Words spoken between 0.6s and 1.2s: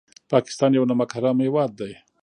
یو نمک